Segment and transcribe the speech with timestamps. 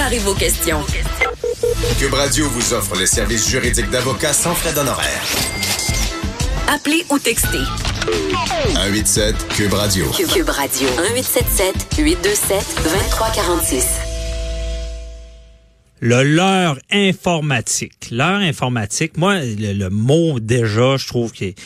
[0.00, 0.80] Préparez vos questions.
[1.98, 5.22] Cube Radio vous offre les services juridiques d'avocats sans frais d'honoraires.
[6.68, 7.58] Appelez ou textez.
[8.76, 10.06] 187 Cube Radio.
[10.16, 10.88] Cube, Cube Radio.
[10.88, 13.86] 1877 827 2346.
[16.00, 18.10] Le leurre informatique.
[18.10, 21.60] Leurre informatique, moi, le, le mot déjà, je trouve qu'il est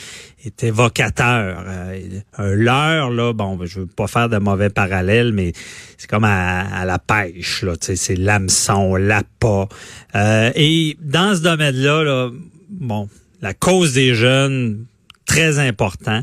[0.63, 1.65] évocateur.
[1.67, 5.53] Euh, un leurre, là, bon, je veux pas faire de mauvais parallèle, mais
[5.97, 9.69] c'est comme à, à, la pêche, là, tu sais, c'est l'hameçon, l'appât.
[10.15, 12.31] Euh, et dans ce domaine-là, là,
[12.71, 13.09] bon,
[13.41, 14.87] la cause des jeunes,
[15.27, 16.23] très important.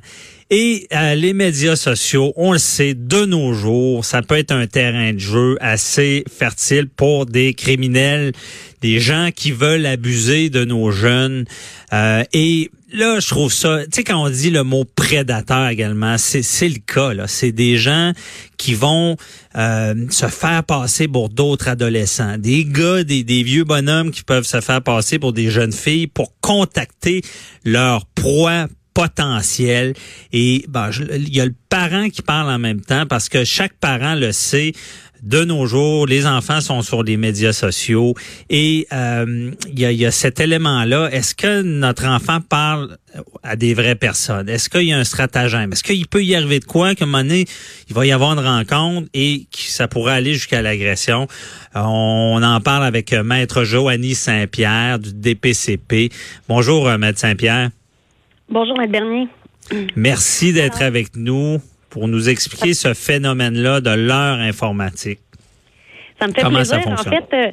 [0.54, 4.68] Et euh, les médias sociaux, on le sait, de nos jours, ça peut être un
[4.68, 8.34] terrain de jeu assez fertile pour des criminels,
[8.82, 11.46] des gens qui veulent abuser de nos jeunes.
[11.94, 16.18] Euh, et là, je trouve ça, tu sais, quand on dit le mot prédateur également,
[16.18, 17.28] c'est, le cas, là.
[17.28, 18.12] C'est des gens
[18.58, 19.16] qui vont
[19.56, 22.38] euh, se faire passer pour d'autres adolescents.
[22.38, 26.08] Des gars, des, des vieux bonhommes qui peuvent se faire passer pour des jeunes filles
[26.08, 27.22] pour contacter
[27.64, 29.94] leur proie potentiel
[30.34, 33.73] et ben, il y a le parent qui parle en même temps parce que chaque
[33.73, 34.73] parent le sait
[35.22, 38.16] de nos jours, les enfants sont sur les médias sociaux
[38.50, 41.09] et euh, il y, a, y, a, cet élément-là.
[41.11, 42.98] Est-ce que notre enfant parle
[43.44, 44.50] à des vraies personnes?
[44.50, 45.72] Est-ce qu'il y a un stratagème?
[45.73, 47.45] Est-ce qu'il peut y arriver de quoi qu'à un moment donné,
[47.88, 51.28] il va y avoir une rencontre et ça pourrait aller jusqu'à l'agression?
[51.76, 56.09] On en parle avec Maître Joanny Saint-Pierre du DPCP.
[56.48, 57.70] Bonjour, Maître Saint-Pierre.
[58.52, 59.28] Bonjour, Maître Bernier.
[59.95, 65.20] Merci d'être avec nous pour nous expliquer ce phénomène-là de l'heure informatique.
[66.20, 66.76] Ça me fait Comment plaisir.
[66.76, 67.14] ça fonctionne?
[67.14, 67.52] En fait, euh,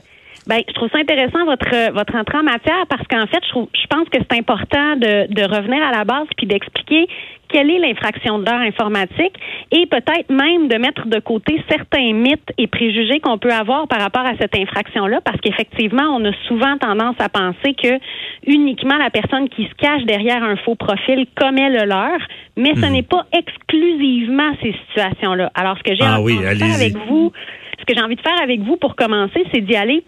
[0.48, 3.69] ben, je trouve ça intéressant votre votre entrée en matière parce qu'en fait, je, trouve,
[3.75, 7.06] je pense que c'est important de, de revenir à la base puis d'expliquer
[7.48, 9.34] quelle est l'infraction d'heure informatique
[9.72, 14.00] et peut-être même de mettre de côté certains mythes et préjugés qu'on peut avoir par
[14.00, 17.98] rapport à cette infraction-là, parce qu'effectivement, on a souvent tendance à penser que
[18.47, 22.19] uniquement la personne qui se cache derrière un faux profil commet le leur,
[22.56, 22.92] mais ce Mhm.
[22.92, 25.50] n'est pas exclusivement ces situations-là.
[25.54, 27.32] Alors, ce que j'ai Ah envie oui, de faire avec vous,
[27.78, 30.03] ce que j'ai envie de faire avec vous pour commencer, c'est d'y aller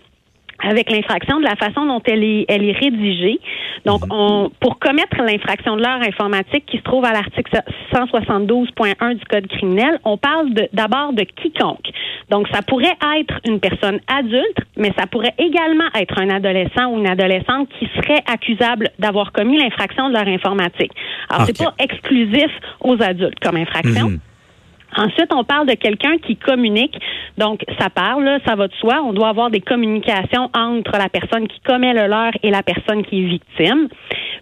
[0.62, 3.40] avec l'infraction de la façon dont elle est, elle est rédigée.
[3.86, 7.60] Donc, on, pour commettre l'infraction de l'heure informatique qui se trouve à l'article
[7.94, 11.90] 172.1 du Code criminel, on parle de- d'abord de, quiconque.
[12.30, 16.98] Donc, ça pourrait être une personne adulte, mais ça pourrait également être un adolescent ou
[16.98, 20.92] une adolescente qui serait accusable d'avoir commis l'infraction de l'heure informatique.
[21.28, 22.50] Alors, c'est pas exclusif
[22.80, 24.10] aux adultes comme infraction.
[24.10, 24.20] Mhm.
[24.96, 26.98] Ensuite, on parle de quelqu'un qui communique.
[27.38, 29.00] Donc, ça parle, là, ça va de soi.
[29.04, 33.04] On doit avoir des communications entre la personne qui commet le leurre et la personne
[33.04, 33.88] qui est victime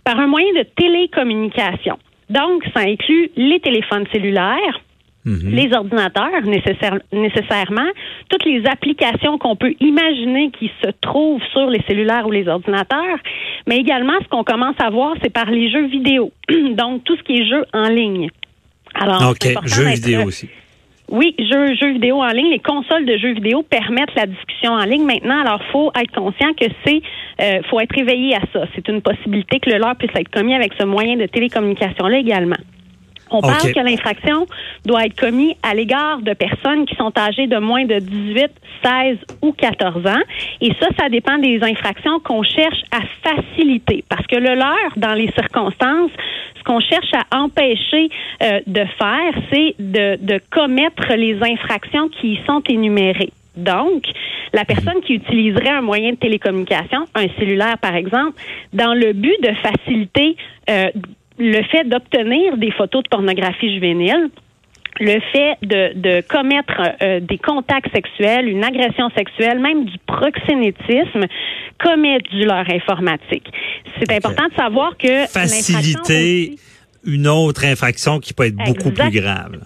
[0.05, 1.99] par un moyen de télécommunication.
[2.31, 4.81] Donc, ça inclut les téléphones cellulaires,
[5.25, 5.51] Mhm.
[5.53, 7.89] les ordinateurs nécessaire- nécessairement,
[8.31, 13.19] toutes les applications qu'on peut imaginer qui se trouvent sur les cellulaires ou les ordinateurs,
[13.67, 16.31] mais également ce qu'on commence à voir, c'est par les jeux vidéo.
[16.71, 18.29] Donc, tout ce qui est jeux en ligne.
[18.99, 20.49] Alors, OK, jeux vidéo aussi.
[21.11, 22.51] oui, jeux, jeux vidéo en ligne.
[22.51, 25.41] Les consoles de jeux vidéo permettent la discussion en ligne maintenant.
[25.41, 27.01] Alors, faut être conscient que c'est,
[27.41, 28.67] euh, faut être éveillé à ça.
[28.75, 32.57] C'est une possibilité que le leurre puisse être commis avec ce moyen de télécommunication-là également.
[33.31, 34.47] On parle que l'infraction
[34.87, 38.51] doit être commise à l'égard de personnes qui sont âgées de moins de 18,
[38.83, 40.23] 16 ou 14 ans.
[40.61, 44.05] Et ça, ça dépend des infractions qu'on cherche à faciliter.
[44.09, 46.38] Parce que le leurre, dans les circonstances, ce
[46.69, 48.11] qu'on cherche à empêcher
[48.43, 53.33] euh, de faire, c'est de, de commettre les infractions qui y sont énumérées.
[53.57, 54.05] Donc,
[54.53, 58.41] la personne qui utiliserait un moyen de télécommunication, un cellulaire par exemple,
[58.75, 60.37] dans le but de faciliter
[60.69, 60.91] euh,
[61.39, 64.29] le fait d'obtenir des photos de pornographie juvénile,
[65.01, 71.25] le fait de, de commettre euh, des contacts sexuels, une agression sexuelle, même du proxénétisme,
[71.79, 73.47] commet du leurre informatique.
[73.99, 76.59] C'est important de savoir que Faciliter aussi-
[77.05, 79.61] une autre infraction qui peut être beaucoup plus grave.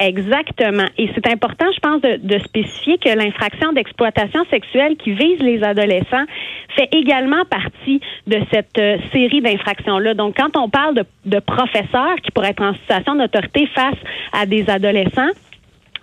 [0.00, 0.86] Exactement.
[0.96, 5.62] Et c'est important, je pense, de, de spécifier que l'infraction d'exploitation sexuelle qui vise les
[5.62, 6.24] adolescents
[6.74, 10.14] fait également partie de cette euh, série d'infractions-là.
[10.14, 13.98] Donc, quand on parle de, de professeurs qui pourraient être en situation d'autorité face
[14.32, 15.30] à des adolescents,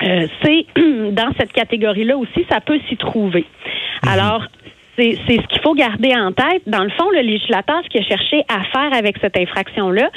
[0.03, 0.65] euh, c'est
[1.11, 3.45] dans cette catégorie-là aussi, ça peut s'y trouver.
[4.07, 4.45] Alors,
[4.97, 6.63] c'est ce qu'il faut garder en tête.
[6.65, 10.09] Dans le fond, le législateur, ce qu'il a cherché à faire avec cette infraction-là,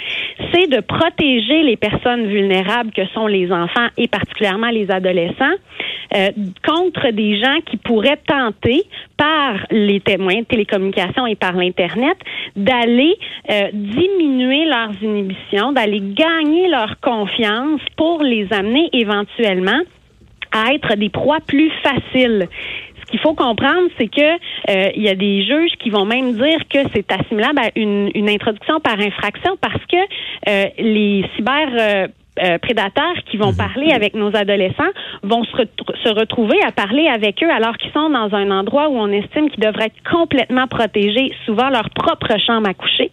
[0.53, 5.57] c'est de protéger les personnes vulnérables que sont les enfants et particulièrement les adolescents
[6.17, 6.31] euh,
[6.67, 8.83] contre des gens qui pourraient tenter
[9.17, 12.17] par les témoins de télécommunications et par l'Internet
[12.57, 13.17] d'aller
[13.51, 19.81] euh, diminuer leurs inhibitions, d'aller gagner leur confiance pour les amener éventuellement
[20.53, 22.49] à être des proies plus faciles.
[23.11, 26.35] Ce qu'il faut comprendre, c'est que euh, il y a des juges qui vont même
[26.35, 29.97] dire que c'est assimilable à une, une introduction par infraction parce que
[30.49, 32.07] euh, les cyber
[32.43, 34.93] euh, prédateurs qui vont parler avec nos adolescents
[35.25, 35.63] vont se,
[36.05, 39.51] se retrouver à parler avec eux alors qu'ils sont dans un endroit où on estime
[39.51, 43.11] qu'ils devraient être complètement protégés, souvent leur propre chambre à coucher.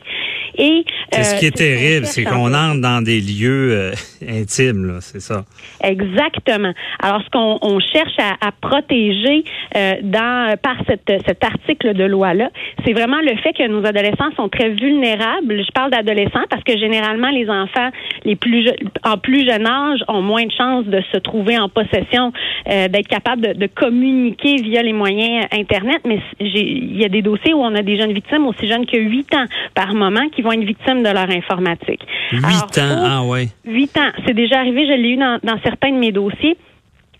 [0.57, 3.91] Et C'est ce euh, qui est terrible, c'est qu'on entre dans des lieux euh,
[4.27, 5.45] intimes, c'est ça.
[5.83, 6.73] Exactement.
[7.01, 9.43] Alors, ce qu'on on cherche à, à protéger
[9.75, 12.49] euh, dans par cette, cet article de loi-là,
[12.85, 15.63] c'est vraiment le fait que nos adolescents sont très vulnérables.
[15.63, 17.89] Je parle d'adolescents parce que généralement, les enfants
[18.25, 21.69] les plus je- en plus jeune âge ont moins de chances de se trouver en
[21.69, 22.31] possession,
[22.69, 25.99] euh, d'être capables de, de communiquer via les moyens Internet.
[26.05, 28.85] Mais j'ai- il y a des dossiers où on a des jeunes victimes aussi jeunes
[28.85, 29.45] que 8 ans
[29.75, 32.01] par moment qui vont être victimes de leur informatique.
[32.31, 33.47] Huit ans, ah ouais.
[33.65, 34.11] Huit ans.
[34.25, 36.57] C'est déjà arrivé, je l'ai eu dans, dans certains de mes dossiers.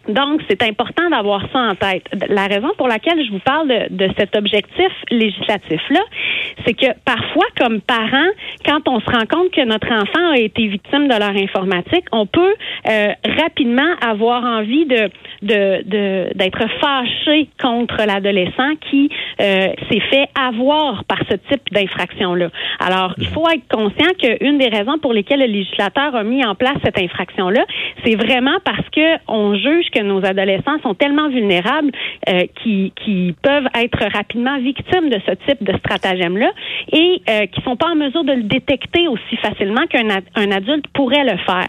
[0.07, 2.04] Donc, c'est important d'avoir ça en tête.
[2.30, 6.01] La raison pour laquelle je vous parle de, de cet objectif législatif-là,
[6.65, 8.31] c'est que parfois, comme parents,
[8.65, 12.25] quand on se rend compte que notre enfant a été victime de leur informatique, on
[12.25, 12.54] peut
[12.89, 13.07] euh,
[13.39, 15.09] rapidement avoir envie de
[15.42, 22.50] d'être fâché contre l'adolescent qui euh, s'est fait avoir par ce type d'infraction-là.
[22.80, 26.56] Alors, il faut être conscient qu'une des raisons pour lesquelles le législateur a mis en
[26.56, 27.65] place cette infraction-là,
[28.03, 31.92] c'est vraiment parce que on juge nos adolescents sont tellement vulnérables
[32.30, 36.50] euh, qui, qui peuvent être rapidement victimes de ce type de stratagème-là
[36.92, 40.52] et euh, qui sont pas en mesure de le détecter aussi facilement qu'un ad- un
[40.52, 41.68] adulte pourrait le faire.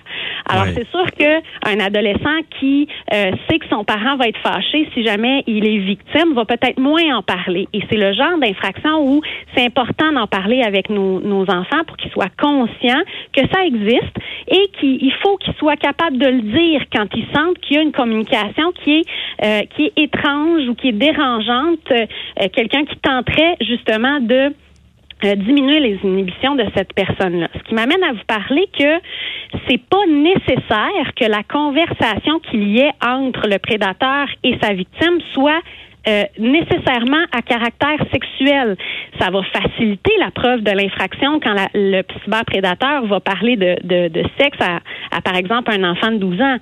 [0.49, 0.73] Alors, Ouais.
[0.75, 5.45] c'est sûr qu'un adolescent qui euh, sait que son parent va être fâché si jamais
[5.47, 7.69] il est victime va peut-être moins en parler.
[7.73, 9.21] Et c'est le genre d'infraction où
[9.55, 13.03] c'est important d'en parler avec nos, nos enfants pour qu'ils soient conscients
[13.33, 14.17] que ça existe
[14.49, 17.79] et qu'il il faut qu'ils soient capables de le dire quand ils sentent qu'il y
[17.79, 19.05] a une communication qui est
[19.44, 22.06] euh, qui est étrange ou qui est dérangeante, euh,
[22.53, 24.53] quelqu'un qui tenterait justement de
[25.25, 27.49] euh, diminuer les inhibitions de cette personne-là.
[27.56, 29.00] Ce qui m'amène à vous parler que
[29.69, 35.19] c'est pas nécessaire que la conversation qu'il y ait entre le prédateur et sa victime
[35.35, 35.61] soit
[36.38, 38.76] nécessairement à caractère sexuel.
[39.20, 44.56] Ça va faciliter la preuve de l'infraction quand la- le cyberprédateur va parler de sexe
[44.61, 44.81] à,
[45.15, 46.56] à, par exemple, un enfant de 12 ans.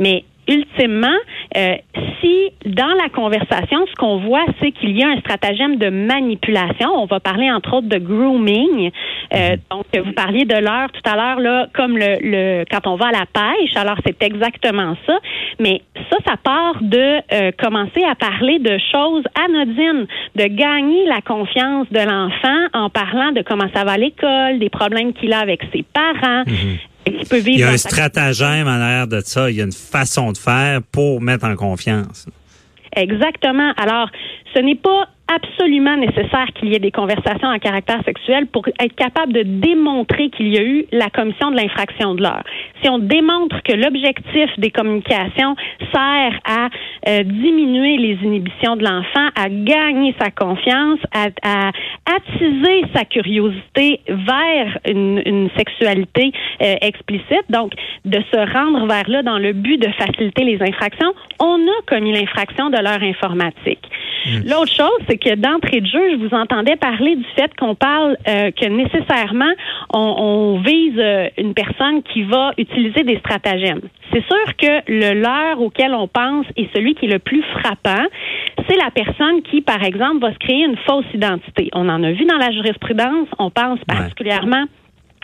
[0.00, 1.16] Mais ultimement,
[1.56, 1.74] euh,
[2.20, 6.90] si dans la conversation, ce qu'on voit, c'est qu'il y a un stratagème de manipulation,
[6.94, 8.90] on va parler entre autres de grooming.
[9.34, 12.96] Euh, donc, vous parliez de l'heure tout à l'heure, là, comme le, le quand on
[12.96, 13.76] va à la pêche.
[13.76, 15.18] Alors, c'est exactement ça.
[15.58, 20.06] Mais ça, ça part de euh, commencer à parler de choses anodines,
[20.36, 24.70] de gagner la confiance de l'enfant en parlant de comment ça va à l'école, des
[24.70, 26.44] problèmes qu'il a avec ses parents.
[27.12, 29.50] Qu'il peut vivre Il y a un stratagème en arrière de ça.
[29.50, 32.26] Il y a une façon de faire pour mettre en confiance.
[32.96, 33.72] Exactement.
[33.76, 34.10] Alors,
[34.54, 38.94] ce n'est pas absolument nécessaire qu'il y ait des conversations à caractère sexuel pour être
[38.94, 42.42] capable de démontrer qu'il y a eu la commission de l'infraction de l'heure.
[42.82, 45.54] Si on démontre que l'objectif des communications
[45.92, 46.70] sert à
[47.08, 51.70] euh, diminuer les inhibitions de l'enfant, à gagner sa confiance, à, à
[52.16, 57.72] attiser sa curiosité vers une, sexualité euh, explicite, donc
[58.04, 62.12] de se rendre vers là dans le but de faciliter les infractions, on a commis
[62.12, 63.84] l'infraction de l'heure informatique.
[64.44, 68.16] L'autre chose, c'est que d'entrée de jeu, je vous entendais parler du fait qu'on parle
[68.26, 69.52] euh, que nécessairement
[69.92, 73.80] on, on vise euh, une personne qui va utiliser des stratagèmes.
[74.12, 78.04] C'est sûr que le leurre auquel on pense et celui qui est le plus frappant,
[78.68, 81.68] c'est la personne qui, par exemple, va se créer une fausse identité.
[81.72, 83.28] On en a vu dans la jurisprudence.
[83.38, 84.64] On pense particulièrement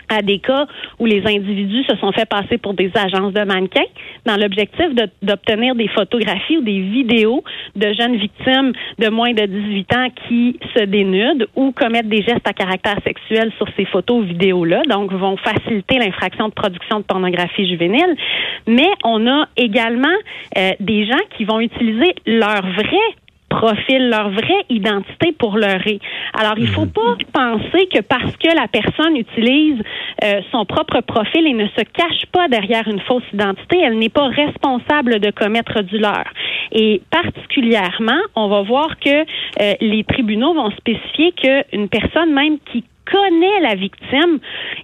[0.09, 0.67] à des cas
[0.99, 3.89] où les individus se sont fait passer pour des agences de mannequins
[4.27, 4.87] dans l'objectif
[5.23, 7.43] d'obtenir des photographies ou des vidéos
[7.77, 12.47] de jeunes victimes de moins de 18 ans qui se dénudent ou commettent des gestes
[12.47, 17.05] à caractère sexuel sur ces photos ou vidéos-là, donc vont faciliter l'infraction de production de
[17.05, 18.17] pornographie juvénile.
[18.67, 20.09] Mais on a également
[20.59, 23.01] euh, des gens qui vont utiliser leur vrai
[23.49, 26.01] profil, leur vraie identité pour leurrer.
[26.39, 29.81] Alors, il faut pas penser que parce que la personne utilise
[30.23, 34.09] euh, son propre profil et ne se cache pas derrière une fausse identité, elle n'est
[34.09, 36.31] pas responsable de commettre du leurre.
[36.73, 42.85] Et particulièrement, on va voir que euh, les tribunaux vont spécifier qu'une personne même qui
[43.11, 44.39] connaît la victime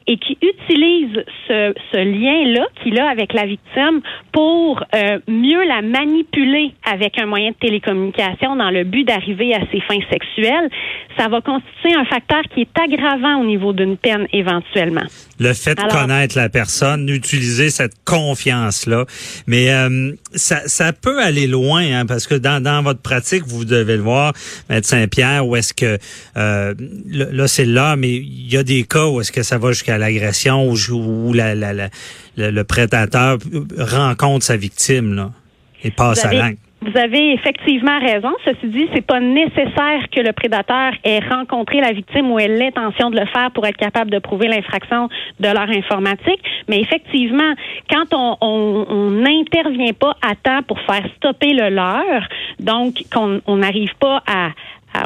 [0.06, 4.00] et qui utilise ce, ce lien-là qu'il a avec la victime
[4.32, 9.60] pour euh, mieux la manipuler avec un moyen de télécommunication dans le but d'arriver à
[9.72, 10.70] ses fins sexuelles,
[11.16, 15.06] ça va constituer un facteur qui est aggravant au niveau d'une peine éventuellement.
[15.40, 19.06] Le fait de connaître la personne, d'utiliser cette confiance-là,
[19.46, 23.64] mais euh, ça, ça peut aller loin, hein, parce que dans, dans votre pratique, vous
[23.64, 24.34] devez le voir,
[24.68, 25.98] Maître Saint-Pierre, où est-ce que
[26.36, 26.74] euh,
[27.08, 29.98] là, c'est là, mais il y a des cas où est-ce que ça va jusqu'à
[29.98, 31.90] l'agression, où, où la, la, la-
[32.36, 33.38] le, le prédateur
[33.78, 35.32] rencontre sa victime là,
[35.82, 36.58] et passe à l'acte.
[36.82, 38.30] Vous avez effectivement raison.
[38.44, 43.10] Ceci dit, c'est pas nécessaire que le prédateur ait rencontré la victime ou ait l'intention
[43.10, 46.40] de le faire pour être capable de prouver l'infraction de leur informatique.
[46.68, 47.52] Mais effectivement,
[47.90, 52.26] quand on on- on n'intervient pas à temps pour faire stopper le leur,
[52.58, 54.50] donc qu'on on n'arrive pas à-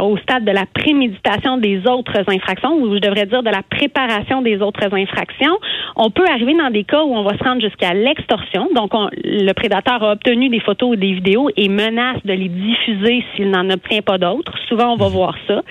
[0.01, 4.43] au stade de la préméditation des autres infractions, ou je devrais dire de la préparation
[4.43, 5.57] des autres infractions,
[5.97, 8.69] on peut arriver dans des cas où on va se rendre jusqu'à l'extorsion.
[8.75, 12.49] Donc, on- le prédateur a obtenu des photos ou des vidéos et menace de les
[12.49, 14.53] diffuser s'il n'en obtient pas d'autres.
[14.69, 15.63] Souvent, on va voir ça.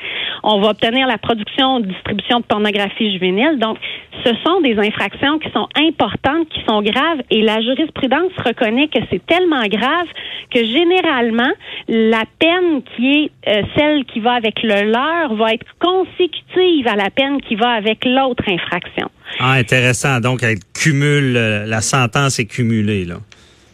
[0.44, 3.58] On va obtenir la production ou distribution de pornographie juvénile.
[3.60, 3.78] Donc,
[4.24, 9.00] ce sont des infractions qui sont importantes, qui sont graves, et la jurisprudence reconnaît que
[9.10, 10.08] c'est tellement grave
[10.52, 11.52] que généralement,
[11.88, 16.96] la peine qui est euh, celle qui va avec le leur va être consécutive à
[16.96, 19.10] la peine qui va avec l'autre infraction.
[19.40, 20.20] Ah, intéressant.
[20.20, 23.16] Donc, elle cumule, euh, la sentence est cumulée là.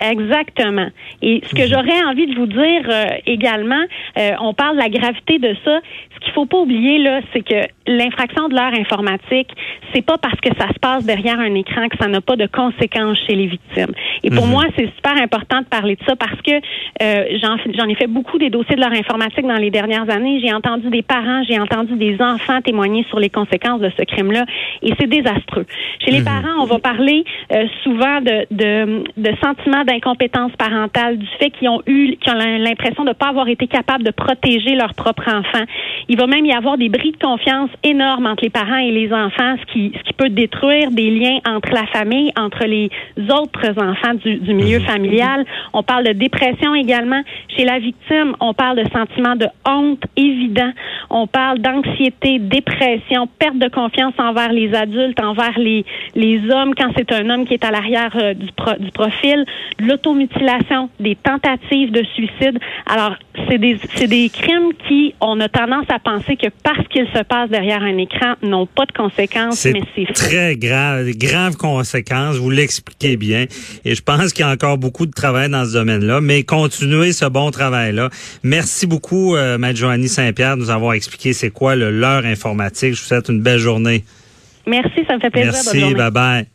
[0.01, 0.87] Exactement.
[1.21, 3.83] Et ce que j'aurais envie de vous dire euh, également,
[4.17, 5.79] euh, on parle de la gravité de ça.
[6.15, 9.49] Ce qu'il faut pas oublier là, c'est que l'infraction de l'heure informatique,
[9.93, 12.45] c'est pas parce que ça se passe derrière un écran que ça n'a pas de
[12.45, 13.93] conséquences chez les victimes.
[14.23, 16.51] Et pour moi, c'est super important de parler de ça parce que
[17.01, 20.39] euh, j'en ai fait beaucoup des dossiers de l'heure informatique dans les dernières années.
[20.43, 24.45] J'ai entendu des parents, j'ai entendu des enfants témoigner sur les conséquences de ce crime-là,
[24.81, 25.65] et c'est désastreux.
[25.99, 31.27] Chez les parents, on va parler euh, souvent de, de, de sentiments d'incompétence parentale, du
[31.39, 34.75] fait qu'ils ont eu, qu'ils ont l'impression de ne pas avoir été capables de protéger
[34.75, 35.65] leur propre enfant.
[36.07, 39.11] Il va même y avoir des bris de confiance énormes entre les parents et les
[39.11, 42.89] enfants, ce qui, ce qui peut détruire des liens entre la famille, entre les
[43.39, 45.45] autres enfants du, du milieu familial.
[45.73, 47.21] On parle de dépression également.
[47.55, 50.71] Chez la victime, on parle de sentiments de honte évident.
[51.09, 55.83] On parle d'anxiété, dépression, perte de confiance envers les adultes, envers les,
[56.15, 59.45] les hommes quand c'est un homme qui est à l'arrière euh, du, pro- du profil,
[59.79, 62.59] l'automutilation, des tentatives de suicide.
[62.85, 63.15] Alors,
[63.47, 67.23] c'est des, c'est des crimes qui, on a tendance à penser que parce qu'ils se
[67.23, 72.37] passent derrière un écran, n'ont pas de conséquences, C'est mais c'est très grave, graves conséquences.
[72.37, 73.45] Vous l'expliquez bien.
[73.85, 76.21] Et je pense qu'il y a encore beaucoup de travail dans ce domaine-là.
[76.21, 78.09] Mais continuez ce bon travail-là.
[78.43, 82.93] Merci beaucoup, euh, Maître Joanny Saint-Pierre, de nous avoir expliqué c'est quoi le leurre informatique.
[82.93, 84.03] Je vous souhaite une belle journée.
[84.67, 85.51] Merci, ça me fait plaisir.
[85.51, 86.45] Merci, journée.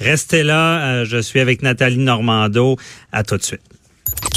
[0.00, 0.80] Restez là.
[0.82, 2.76] euh, je suis avec Nathalie Normando.
[3.12, 3.60] À tout de suite.